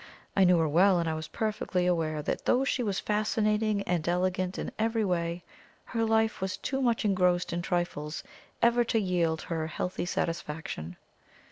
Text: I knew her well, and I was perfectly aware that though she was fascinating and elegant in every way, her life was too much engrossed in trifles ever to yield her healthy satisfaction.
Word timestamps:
I 0.35 0.45
knew 0.45 0.57
her 0.57 0.67
well, 0.67 0.97
and 0.97 1.07
I 1.07 1.13
was 1.13 1.27
perfectly 1.27 1.85
aware 1.85 2.23
that 2.23 2.45
though 2.45 2.63
she 2.63 2.81
was 2.81 2.99
fascinating 2.99 3.83
and 3.83 4.09
elegant 4.09 4.57
in 4.57 4.71
every 4.79 5.05
way, 5.05 5.43
her 5.85 6.03
life 6.03 6.41
was 6.41 6.57
too 6.57 6.81
much 6.81 7.05
engrossed 7.05 7.53
in 7.53 7.61
trifles 7.61 8.23
ever 8.63 8.83
to 8.85 8.99
yield 8.99 9.43
her 9.43 9.67
healthy 9.67 10.07
satisfaction. 10.07 10.95